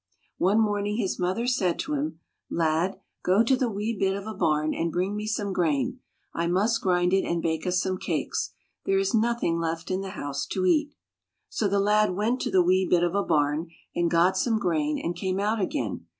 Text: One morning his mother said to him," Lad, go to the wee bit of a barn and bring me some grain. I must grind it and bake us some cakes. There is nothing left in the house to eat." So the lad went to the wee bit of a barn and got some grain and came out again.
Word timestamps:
One 0.39 0.59
morning 0.59 0.97
his 0.97 1.19
mother 1.19 1.45
said 1.45 1.77
to 1.81 1.93
him," 1.93 2.21
Lad, 2.49 2.99
go 3.23 3.43
to 3.43 3.55
the 3.55 3.69
wee 3.69 3.95
bit 3.95 4.15
of 4.15 4.25
a 4.25 4.33
barn 4.33 4.73
and 4.73 4.91
bring 4.91 5.15
me 5.15 5.27
some 5.27 5.53
grain. 5.53 5.99
I 6.33 6.47
must 6.47 6.81
grind 6.81 7.13
it 7.13 7.23
and 7.23 7.39
bake 7.39 7.67
us 7.67 7.83
some 7.83 7.99
cakes. 7.99 8.49
There 8.83 8.97
is 8.97 9.13
nothing 9.13 9.59
left 9.59 9.91
in 9.91 10.01
the 10.01 10.09
house 10.09 10.47
to 10.53 10.65
eat." 10.65 10.95
So 11.49 11.67
the 11.67 11.79
lad 11.79 12.15
went 12.15 12.39
to 12.41 12.49
the 12.49 12.63
wee 12.63 12.87
bit 12.89 13.03
of 13.03 13.13
a 13.13 13.21
barn 13.21 13.69
and 13.95 14.09
got 14.09 14.37
some 14.37 14.57
grain 14.57 14.97
and 14.99 15.15
came 15.15 15.39
out 15.39 15.61
again. 15.61 16.07